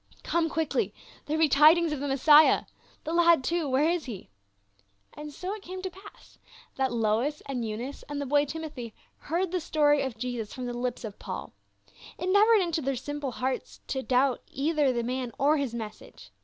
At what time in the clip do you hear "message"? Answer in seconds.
15.75-16.31